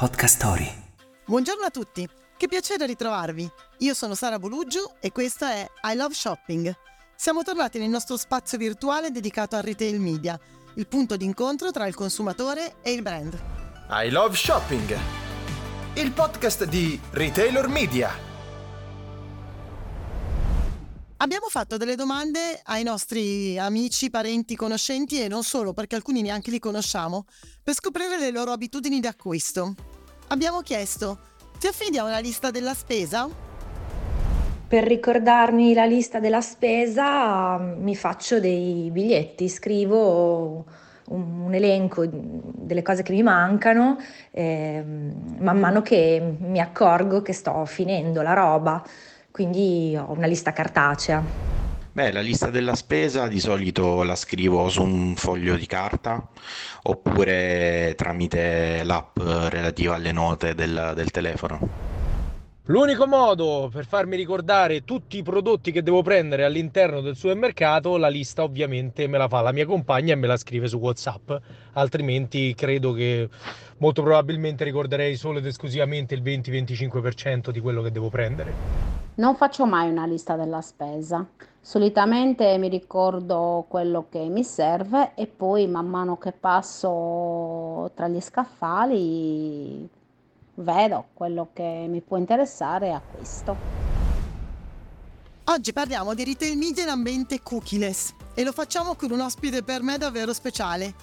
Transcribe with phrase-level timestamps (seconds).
[0.00, 0.66] Podcast Story.
[1.26, 3.46] Buongiorno a tutti, che piacere ritrovarvi.
[3.80, 6.74] Io sono Sara Boluggiu e questo è I Love Shopping.
[7.14, 10.40] Siamo tornati nel nostro spazio virtuale dedicato al retail media,
[10.76, 13.38] il punto d'incontro tra il consumatore e il brand.
[13.90, 14.96] I Love Shopping,
[15.96, 18.28] il podcast di Retailer Media.
[21.18, 26.50] Abbiamo fatto delle domande ai nostri amici, parenti, conoscenti e non solo, perché alcuni neanche
[26.50, 27.26] li conosciamo,
[27.62, 29.74] per scoprire le loro abitudini di acquisto.
[30.32, 31.18] Abbiamo chiesto,
[31.58, 33.28] ti affidi a una lista della spesa?
[34.68, 40.64] Per ricordarmi la lista della spesa mi faccio dei biglietti, scrivo
[41.06, 43.98] un, elenco delle cose che mi mancano
[44.30, 48.80] eh, man mano che mi accorgo che sto finendo la roba
[49.32, 51.59] quindi ho una lista cartacea.
[51.92, 56.24] Beh, la lista della spesa di solito la scrivo su un foglio di carta
[56.82, 61.58] oppure tramite l'app relativa alle note del, del telefono.
[62.66, 68.06] L'unico modo per farmi ricordare tutti i prodotti che devo prendere all'interno del supermercato, la
[68.06, 71.32] lista ovviamente me la fa la mia compagna e me la scrive su WhatsApp,
[71.72, 73.28] altrimenti credo che
[73.78, 78.52] molto probabilmente ricorderei solo ed esclusivamente il 20-25% di quello che devo prendere.
[79.16, 81.26] Non faccio mai una lista della spesa.
[81.62, 88.20] Solitamente mi ricordo quello che mi serve e poi man mano che passo tra gli
[88.20, 89.88] scaffali
[90.54, 93.56] vedo quello che mi può interessare e acquisto.
[95.44, 99.82] Oggi parliamo di retail media in ambiente cookieless e lo facciamo con un ospite per
[99.82, 100.94] me davvero speciale,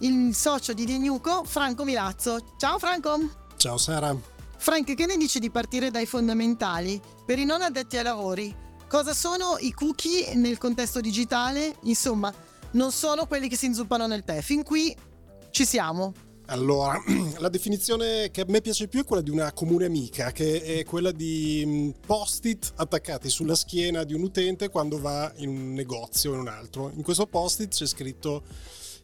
[0.00, 2.38] il socio di Denuco, Franco Milazzo.
[2.56, 3.18] Ciao Franco!
[3.56, 4.14] Ciao Sara!
[4.56, 7.00] Frank, che ne dici di partire dai fondamentali?
[7.24, 8.54] Per i non addetti ai lavori,
[8.94, 11.78] cosa sono i cookie nel contesto digitale?
[11.82, 12.32] Insomma,
[12.74, 14.40] non sono quelli che si inzuppano nel tè.
[14.40, 14.94] Fin qui
[15.50, 16.12] ci siamo.
[16.46, 17.02] Allora,
[17.38, 20.84] la definizione che a me piace più è quella di una comune amica, che è
[20.84, 26.30] quella di mm, post-it attaccati sulla schiena di un utente quando va in un negozio
[26.30, 26.92] o in un altro.
[26.94, 28.44] In questo post-it c'è scritto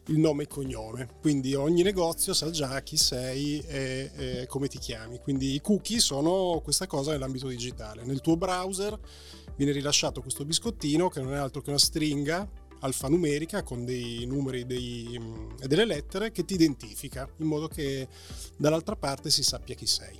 [0.05, 4.79] il nome e cognome, quindi ogni negozio sa già chi sei e, e come ti
[4.79, 5.19] chiami.
[5.19, 8.05] Quindi i cookie sono questa cosa nell'ambito digitale.
[8.05, 8.97] Nel tuo browser
[9.61, 12.49] viene rilasciato questo biscottino che non è altro che una stringa
[12.79, 15.19] alfanumerica con dei numeri dei,
[15.59, 18.07] e delle lettere che ti identifica in modo che
[18.57, 20.19] dall'altra parte si sappia chi sei.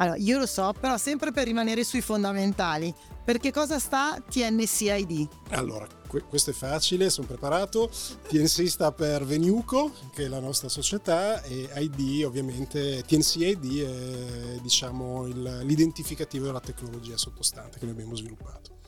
[0.00, 2.92] Allora, io lo so, però sempre per rimanere sui fondamentali.
[3.22, 5.28] Perché cosa sta TNCID?
[5.50, 5.86] Allora,
[6.26, 7.90] questo è facile, sono preparato.
[8.28, 15.26] TNC sta per Venuco, che è la nostra società, e ID ovviamente, TNCID è diciamo
[15.26, 18.78] il, l'identificativo della tecnologia sottostante che noi abbiamo sviluppato.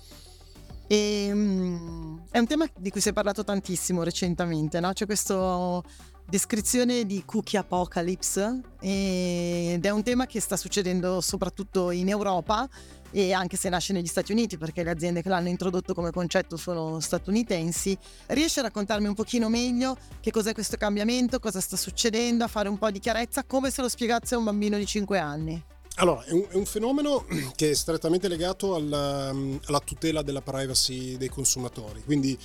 [0.87, 4.93] E, um, è un tema di cui si è parlato tantissimo recentemente, no?
[4.94, 5.84] C'è questo
[6.27, 12.69] descrizione di cookie apocalypse ed è un tema che sta succedendo soprattutto in Europa
[13.12, 16.56] e anche se nasce negli Stati Uniti perché le aziende che l'hanno introdotto come concetto
[16.56, 17.97] sono statunitensi,
[18.28, 22.69] riesce a raccontarmi un pochino meglio che cos'è questo cambiamento, cosa sta succedendo, a fare
[22.69, 25.62] un po' di chiarezza come se lo spiegasse a un bambino di 5 anni?
[25.97, 31.19] Allora, è un, è un, fenomeno che è strettamente legato alla, alla tutela della privacy
[31.19, 32.38] dei consumatori, quindi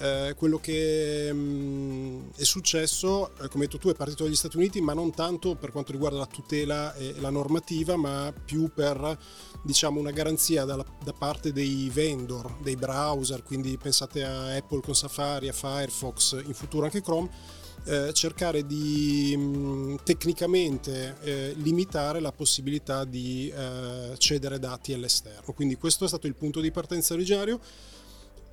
[0.00, 4.34] eh, quello che mh, mm, è successo, eh, come hai detto tu, è partito dagli
[4.34, 8.70] Stati Uniti, ma non tanto per quanto riguarda la tutela e la normativa, ma più
[8.74, 9.18] per
[9.62, 14.94] diciamo, una garanzia dalla, da parte dei vendor, dei browser, quindi pensate a Apple con
[14.94, 17.58] Safari, a Firefox, in futuro anche Chrome.
[17.84, 25.54] Eh, cercare di mh, mm, tecnicamente eh, limitare la possibilità di eh, cedere dati all'esterno.
[25.54, 27.58] Quindi questo è stato il punto di partenza originario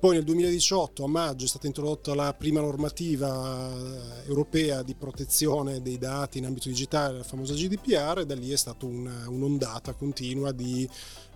[0.00, 5.82] poi nel 2018 a maggio è stata introdotta la prima normativa eh, europea di protezione
[5.82, 9.94] dei dati in ambito digitale, la famosa GDPR, e da lì è stata una, un'ondata
[9.94, 10.88] continua di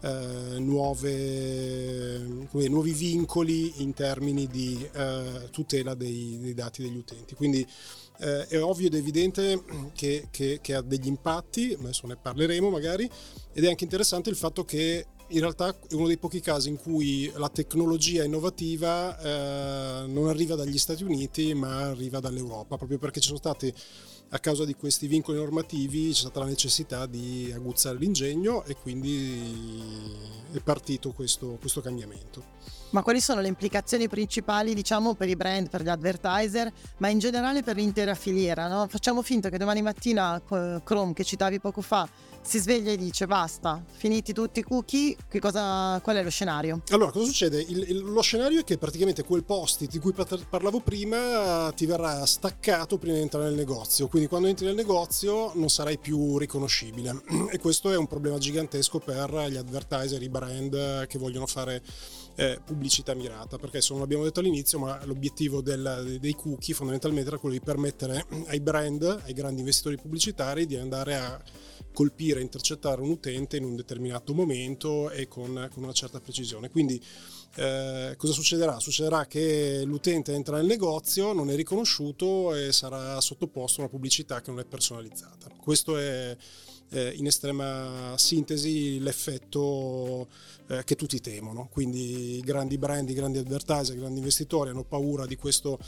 [0.03, 7.35] eh, nuove, dire, nuovi vincoli in termini di eh, tutela dei, dei, dati degli utenti.
[7.35, 7.67] Quindi
[8.19, 9.61] eh, è ovvio ed evidente
[9.93, 13.11] che, che, che ha degli impatti, adesso ne parleremo magari,
[13.53, 16.77] ed è anche interessante il fatto che in realtà è uno dei pochi casi in
[16.77, 23.21] cui la tecnologia innovativa eh, non arriva dagli Stati Uniti ma arriva dall'Europa, proprio perché
[23.21, 23.73] ci sono stati,
[24.31, 29.41] a causa di questi vincoli normativi, c'è stata la necessità di aguzzare l'ingegno e quindi
[30.53, 32.82] è partito questo, questo cambiamento.
[32.93, 37.19] Ma quali sono le implicazioni principali, diciamo, per i brand, per gli advertiser, ma in
[37.19, 38.69] generale per l'intera filiera?
[38.69, 38.87] No?
[38.89, 40.41] Facciamo finta che domani mattina
[40.83, 42.09] Chrome, che citavi poco fa,
[42.41, 46.81] si sveglia e dice basta, finiti tutti i cookie, cosa, qual è lo scenario?
[46.91, 47.61] Allora, cosa succede?
[47.61, 52.25] Il, il, lo scenario è che praticamente quel post di cui parlavo prima ti verrà
[52.27, 56.39] staccato prima di entrare nel negozio, quindi Quindi quando entri nel negozio non sarai più
[56.39, 61.83] riconoscibile e questo è un problema gigantesco per gli advertiser, i brand che vogliono fare
[62.37, 67.29] eh, pubblicità mirata, perché se non l'abbiamo detto all'inizio, ma l'obiettivo del, dei cookie fondamentalmente
[67.29, 71.43] era quello di permettere ai brand, ai grandi investitori pubblicitari di andare a
[71.93, 76.71] colpire, intercettare un utente in un determinato momento e con, con una certa precisione.
[76.71, 77.01] Quindi
[77.57, 78.79] eh, cosa succederà?
[78.81, 84.41] Succederà che l'utente entra nel negozio, non è riconosciuto e sarà sottoposto a una pubblicità
[84.41, 85.51] che non è personalizzata.
[85.61, 86.35] Questo è
[86.93, 90.29] eh, in estrema sintesi l'effetto
[90.69, 91.69] eh, che tutti temono.
[91.71, 95.79] Quindi i grandi brand, i grandi advertiser, i grandi investitori hanno paura di questo,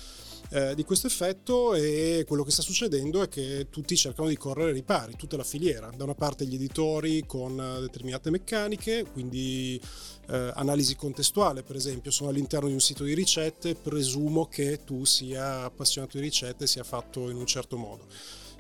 [0.51, 4.69] eh, di questo effetto e quello che sta succedendo è che tutti cercano di correre
[4.69, 5.91] ai ripari, tutta la filiera.
[5.95, 9.81] Da una parte gli editori con determinate meccaniche, quindi
[10.29, 15.05] eh, analisi contestuale per esempio, sono all'interno di un sito di ricette, presumo che tu
[15.05, 18.07] sia appassionato di ricette e sia fatto in un certo modo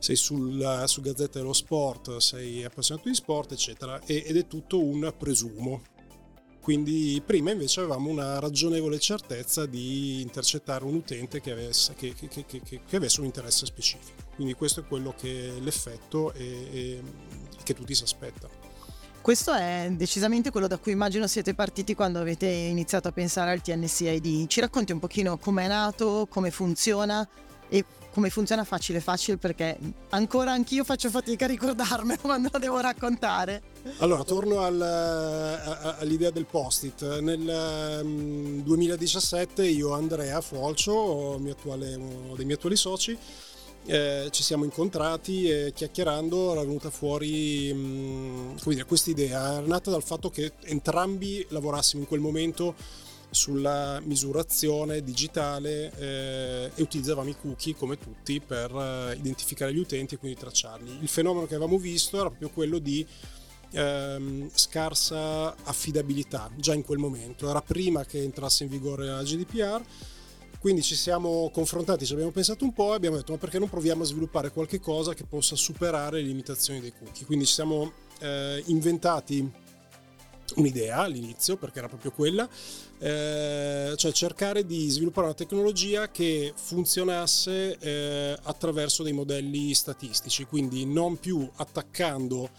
[0.04, 5.14] sei sul, su Gazzetta dello Sport, sei appassionato di sport, eccetera, ed è tutto un
[5.16, 5.80] presumo.
[6.60, 12.44] Quindi prima invece avevamo una ragionevole certezza di intercettare un utente che avesse, che, che,
[12.44, 14.20] che, avesse un interesse specifico.
[14.34, 17.00] Quindi questo è quello che è l'effetto e
[17.62, 18.52] che tutti si aspettano.
[19.22, 23.62] Questo è decisamente quello da cui immagino siete partiti quando avete iniziato a pensare al
[23.62, 24.48] TNCID.
[24.48, 27.26] Ci racconti un pochino com'è nato, come funziona
[27.68, 27.84] e
[28.14, 29.76] come funziona facile facile perché
[30.10, 33.60] ancora anch'io faccio fatica a ricordarmelo quando lo devo raccontare.
[33.98, 37.18] Allora, torno al, a, all'idea del post-it.
[37.20, 43.18] Nel um, 2017 io, Andrea Folcio, attuale, uno dei miei attuali soci,
[43.86, 48.56] eh, ci siamo incontrati e chiacchierando era venuta fuori um,
[48.86, 49.54] questa idea.
[49.54, 52.76] Era nata dal fatto che entrambi lavorassimo in quel momento
[53.34, 60.14] sulla misurazione digitale eh, e utilizzavamo i cookie come tutti per eh, identificare gli utenti
[60.14, 60.98] e quindi tracciarli.
[61.00, 63.06] Il fenomeno che avevamo visto era proprio quello di
[63.72, 69.82] ehm, scarsa affidabilità già in quel momento, era prima che entrasse in vigore la GDPR.
[70.58, 73.68] Quindi ci siamo confrontati, ci abbiamo pensato un po' e abbiamo detto ma perché non
[73.68, 77.26] proviamo a sviluppare qualche cosa che possa superare le limitazioni dei cookie.
[77.26, 79.62] Quindi ci siamo eh, inventati
[80.56, 82.48] un'idea all'inizio, perché era proprio quella,
[82.98, 90.84] eh, cioè cercare di sviluppare una tecnologia che funzionasse eh, attraverso dei modelli statistici, quindi
[90.86, 92.50] non più attaccando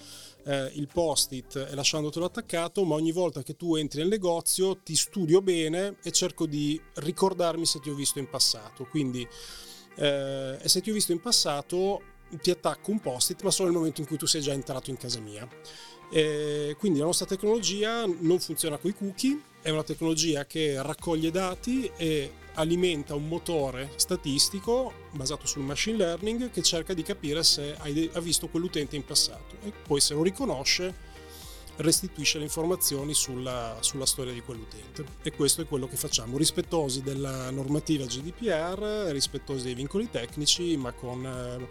[0.46, 4.96] eh, il post-it e lasciandotelo attaccato, ma ogni volta che tu entri nel negozio ti
[4.96, 8.86] studio bene e cerco di ricordarmi se ti ho visto in passato.
[8.86, 9.28] Quindi,
[9.98, 12.02] eh, e se ti ho visto in passato
[12.42, 14.98] ti attacco un post-it, ma solo nel momento in cui tu sei già entrato in
[14.98, 15.48] casa mia.
[16.10, 21.32] E quindi la nostra tecnologia non funziona con i cookie, è una tecnologia che raccoglie
[21.32, 27.76] dati e alimenta un motore statistico basato sul machine learning che cerca di capire se
[27.76, 29.56] ha visto quell'utente in passato.
[29.64, 31.14] E poi se lo riconosce
[31.78, 35.04] restituisce le informazioni sulla, sulla, storia di quell'utente.
[35.24, 40.92] E questo è quello che facciamo rispettosi della normativa GDPR rispettosi dei vincoli tecnici ma
[40.94, 41.68] con eh,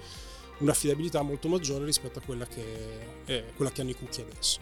[0.59, 2.65] un'affidabilità molto maggiore rispetto a quella che,
[3.25, 4.61] è, quella che hanno i cookie adesso.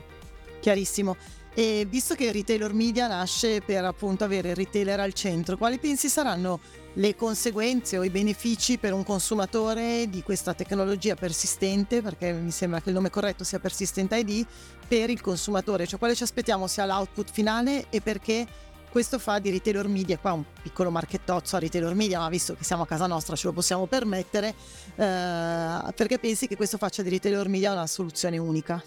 [0.61, 1.17] Chiarissimo.
[1.55, 5.79] E visto che il retailer media nasce per appunto avere il retailer al centro, quali
[5.79, 6.61] pensi saranno
[6.95, 12.81] le conseguenze o i benefici per un consumatore di questa tecnologia persistente, perché mi sembra
[12.81, 14.47] che il nome corretto sia persistente ID,
[14.89, 15.87] per il consumatore?
[15.87, 18.47] Cioè quale ci aspettiamo sia l'output finale e perché
[18.93, 22.63] questo fa di Retailer Media, qua un piccolo marchettozzo a Retailer Media, ma visto che
[22.63, 24.49] siamo a casa nostra ce lo possiamo permettere,
[24.95, 28.85] eh, perché pensi che questo faccia di Retailer Media una soluzione unica?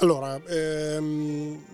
[0.00, 1.64] Allora, ehm,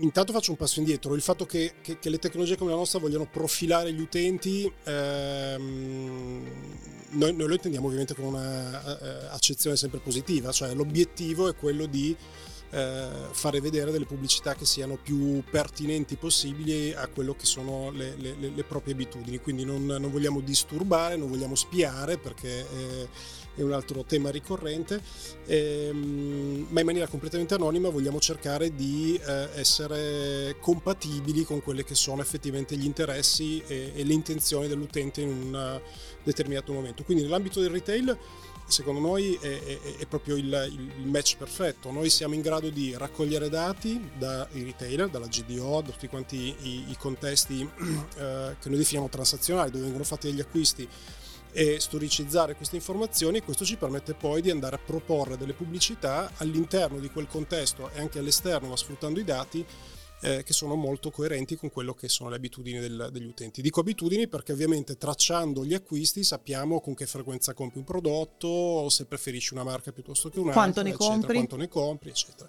[0.00, 1.14] intanto faccio un passo indietro.
[1.16, 6.44] Il fatto che, che, che, le tecnologie come la nostra vogliano profilare gli utenti, ehm,
[7.10, 12.16] noi, noi, lo intendiamo ovviamente con un'accezione eh, sempre positiva, cioè l'obiettivo è quello di
[12.74, 18.16] eh, fare vedere delle pubblicità che siano più pertinenti possibili a quello che sono le,
[18.16, 19.38] le, le proprie abitudini.
[19.38, 23.08] Quindi non, non, vogliamo disturbare, non vogliamo spiare perché eh,
[23.54, 25.00] è un altro tema ricorrente,
[25.46, 31.94] ehm, ma in maniera completamente anonima vogliamo cercare di eh, essere compatibili con quelli che
[31.94, 35.80] sono effettivamente gli interessi e, e le intenzioni dell'utente in un
[36.24, 37.04] determinato momento.
[37.04, 38.18] Quindi nell'ambito del retail
[38.66, 41.90] secondo noi è, è, è proprio il, il, match perfetto.
[41.90, 46.84] Noi siamo in grado di raccogliere dati dai retailer, dalla GDO, da tutti quanti i,
[46.88, 47.60] i contesti
[48.16, 50.88] eh, che noi definiamo transazionali, dove vengono fatti degli acquisti
[51.56, 56.32] e storicizzare queste informazioni e questo ci permette poi di andare a proporre delle pubblicità
[56.38, 59.64] all'interno di quel contesto e anche all'esterno, ma sfruttando i dati
[60.24, 63.60] eh, che sono molto coerenti con quello che sono le abitudini del, degli utenti.
[63.60, 69.04] Dico abitudini perché ovviamente tracciando gli acquisti sappiamo con che frequenza compri un prodotto, se
[69.04, 72.48] preferisci una marca piuttosto che un'altra, quanto ne eccetera, compri, quanto ne compri, eccetera.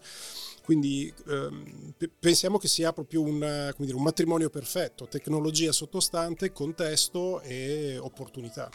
[0.63, 7.97] Quindi ehm, pensiamo che sia proprio un, dire, un matrimonio perfetto, tecnologia sottostante, contesto e
[7.99, 8.71] opportunità.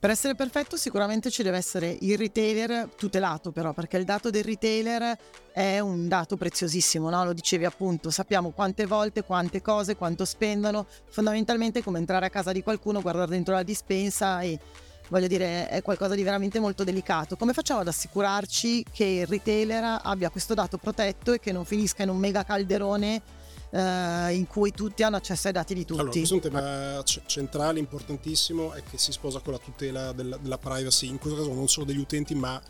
[0.00, 4.44] Per essere perfetto sicuramente ci deve essere il retailer tutelato però, perché il dato del
[4.44, 5.18] retailer
[5.50, 7.24] è un dato preziosissimo, no?
[7.24, 12.30] lo dicevi appunto, sappiamo quante volte, quante cose, quanto spendono, fondamentalmente è come entrare a
[12.30, 14.60] casa di qualcuno, guardare dentro la dispensa e
[15.08, 17.36] voglio dire è qualcosa di veramente molto delicato.
[17.36, 22.04] Come facciamo ad assicurarci che il retailer abbia questo dato protetto e che non finisca
[22.04, 23.20] in un mega calderone
[23.70, 26.00] eh, in cui tutti hanno accesso ai dati di tutti.
[26.00, 30.12] Allora, questo è un tema c- centrale, importantissimo e che si sposa con la tutela
[30.12, 32.60] della, della, privacy, in questo caso non solo degli utenti ma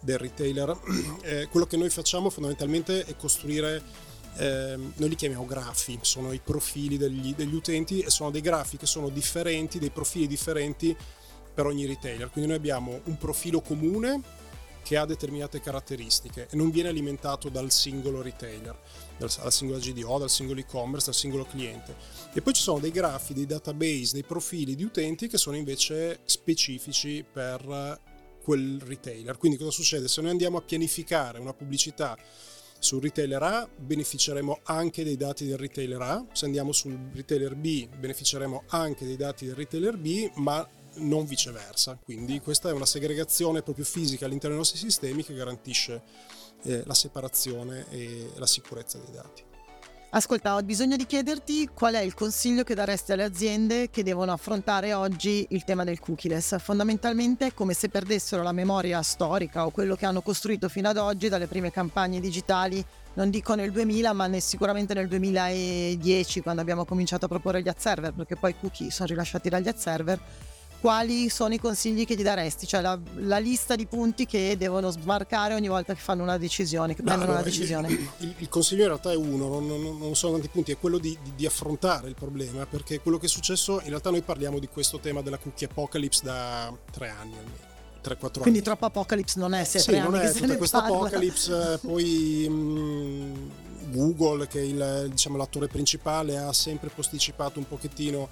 [0.00, 0.78] del retailer.
[1.22, 3.80] Eh, quello che noi facciamo fondamentalmente è costruire
[4.36, 8.76] eh, noi li chiamiamo grafi, sono i profili degli, degli, utenti e sono dei grafi
[8.76, 10.96] che sono differenti, dei profili differenti
[11.54, 12.30] per ogni retailer.
[12.30, 14.20] Quindi noi abbiamo un profilo comune
[14.82, 18.78] che ha determinate caratteristiche e non viene alimentato dal singolo retailer,
[19.16, 21.94] dalla singola GDO, dal singolo e-commerce, dal singolo cliente.
[22.32, 26.20] E poi ci sono dei grafi, dei database, dei profili di utenti che sono invece
[26.24, 28.00] specifici per
[28.42, 29.38] quel retailer.
[29.38, 30.08] Quindi cosa succede?
[30.08, 32.18] Se noi andiamo a pianificare una pubblicità
[32.78, 37.88] sul retailer A beneficeremo anche dei dati del retailer A, se andiamo sul retailer B
[37.88, 41.98] beneficeremo anche dei dati del retailer B, ma non viceversa.
[42.02, 46.02] Quindi questa è una segregazione proprio fisica all'interno dei nostri sistemi che garantisce
[46.62, 49.50] eh, la separazione e la sicurezza dei dati.
[50.14, 54.30] Ascolta, ho bisogno di chiederti qual è il consiglio che daresti alle aziende che devono
[54.30, 56.58] affrontare oggi il tema del cookieless.
[56.58, 60.98] Fondamentalmente è come se perdessero la memoria storica o quello che hanno costruito fino ad
[60.98, 62.84] oggi dalle prime campagne digitali,
[63.14, 67.78] non dico nel 2000, ma sicuramente nel 2010 quando abbiamo cominciato a proporre gli ad
[67.78, 70.20] server, perché poi i cookie sono rilasciati dagli ad server
[70.82, 72.66] quali sono i consigli che gli daresti?
[72.66, 76.96] Cioè la, la lista di punti che devono sbarcare ogni volta che fanno una decisione,
[76.96, 77.88] che no, prendono allora, una decisione.
[77.88, 80.78] Il, il, il, consiglio in realtà è uno, non, non, non sono tanti punti, è
[80.78, 84.22] quello di, di, di, affrontare il problema, perché quello che è successo, in realtà noi
[84.22, 87.70] parliamo di questo tema della cookie apocalypse da tre anni almeno.
[88.02, 88.40] 3-4 anni.
[88.40, 93.50] Quindi troppo apocalypse non è, se sì, non è tutta questa apocalypse, poi mh, mm,
[93.92, 98.28] Google, che è il, diciamo, l'attore principale, ha sempre posticipato un pochettino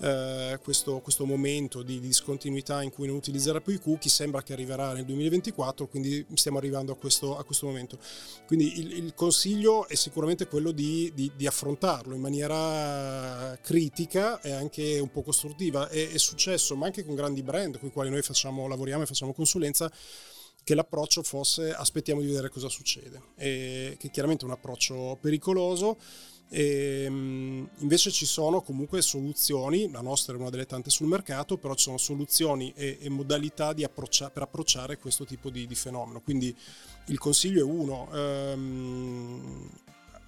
[0.00, 4.52] eh, questo, questo, momento di, discontinuità in cui non utilizzerà più i cookie sembra che
[4.52, 7.98] arriverà nel 2024 quindi stiamo arrivando a questo, a questo momento.
[8.46, 14.52] Quindi il, il, consiglio è sicuramente quello di, di, di, affrontarlo in maniera critica e
[14.52, 15.88] anche un po' costruttiva.
[15.88, 19.06] È, è successo ma anche con grandi brand con i quali noi facciamo, lavoriamo e
[19.06, 19.90] facciamo consulenza
[20.68, 25.96] che l'approccio fosse aspettiamo di vedere cosa succede, e che è chiaramente un approccio pericoloso,
[26.48, 31.58] e, ehm, invece ci sono comunque soluzioni, la nostra è una delle tante sul mercato,
[31.58, 36.20] però ci sono soluzioni e, e modalità approccia, per approcciare questo tipo di, di, fenomeno.
[36.20, 36.54] Quindi
[37.06, 39.70] il consiglio è uno, ehm,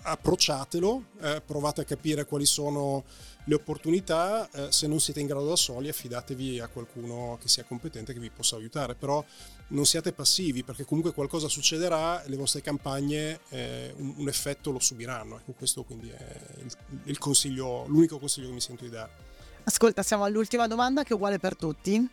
[0.03, 3.05] approcciatelo, eh, provate a capire quali sono
[3.45, 7.65] le opportunità, eh, se non siete in grado da soli affidatevi a qualcuno che sia
[7.65, 9.25] competente che vi possa aiutare, però
[9.71, 14.79] non siate passivi perché comunque qualcosa succederà le vostre campagne eh, un, un, effetto lo
[14.79, 15.39] subiranno.
[15.39, 19.29] Ecco, questo quindi è il, il consiglio, l'unico consiglio che mi sento di dare.
[19.65, 22.09] Ascolta, siamo all'ultima domanda che è uguale per tutti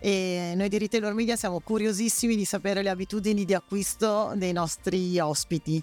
[0.00, 5.18] e noi di Retailer Media siamo curiosissimi di sapere le abitudini di acquisto dei nostri
[5.18, 5.82] ospiti.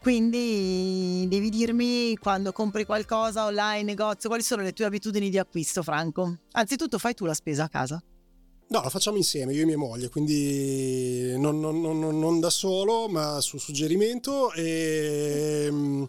[0.00, 5.84] Quindi devi dirmi quando compri qualcosa online, negozio, quali sono le tue abitudini di acquisto,
[5.84, 6.38] Franco?
[6.52, 8.02] Anzitutto fai tu la spesa a casa.
[8.72, 13.06] No, la facciamo insieme, io e mia moglie, quindi non, non, non, non da solo,
[13.06, 14.50] ma su suggerimento.
[14.54, 16.08] E, ehm,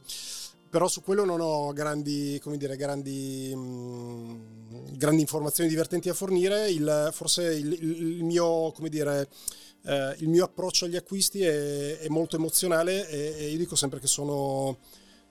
[0.70, 3.54] però su quello non ho grandi, come dire, grandi,
[4.94, 6.70] grandi informazioni divertenti a fornire.
[6.70, 9.28] Il, forse il, il mio, come dire,
[9.86, 14.00] eh, il mio approccio agli acquisti è, è molto emozionale e, e, io dico sempre
[14.00, 14.78] che sono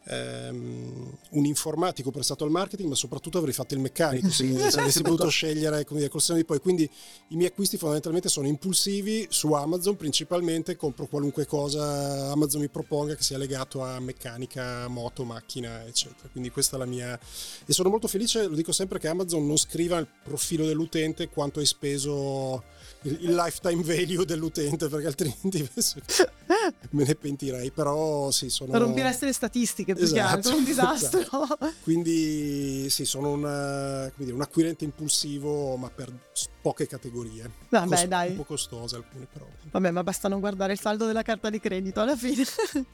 [0.04, 5.02] ehm, un informatico prestato al marketing, ma soprattutto avrei fatto il meccanico se, se avessi
[5.02, 6.58] potuto scegliere come dire, col di poi.
[6.60, 6.88] Quindi
[7.28, 13.14] i miei acquisti fondamentalmente sono impulsivi su Amazon, principalmente compro qualunque cosa Amazon mi proponga
[13.14, 16.28] che sia legato a meccanica, moto, macchina, eccetera.
[16.30, 17.18] Quindi questa è la mia...
[17.66, 21.60] E sono molto felice, lo dico sempre, che Amazon non scriva il profilo dell'utente quanto
[21.60, 22.62] hai speso
[23.02, 25.68] il, lifetime value dell'utente, perché altrimenti
[26.90, 28.76] me ne pentirei, però sì, sono...
[28.76, 31.20] Rompiresti le statistiche più Esatto, che altro, un disastro.
[31.20, 31.72] esatto.
[31.82, 36.12] Quindi sì, sono un, come dire, un acquirente impulsivo, ma per
[36.60, 37.50] poche categorie.
[37.68, 38.30] Vabbè, Cos- dai.
[38.30, 39.46] Un po' costose alcune però.
[39.70, 42.44] Vabbè, ma basta non guardare il saldo della carta di credito alla fine.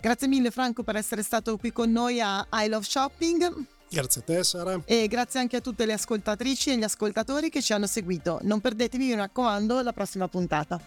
[0.00, 4.24] grazie mille Franco per essere stato qui con noi a I Love Shopping Grazie a
[4.24, 4.80] te Sara.
[4.84, 8.38] e grazie anche a tutte le ascoltatrici e gli ascoltatori che ci hanno seguito.
[8.42, 10.80] Non perdetevi, mi raccomando, la prossima puntata.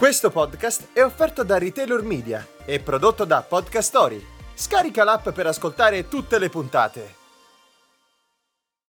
[0.00, 4.26] Questo podcast è offerto da Retailer Media e prodotto da Podcast Story.
[4.54, 7.19] Scarica l'app per ascoltare tutte le puntate.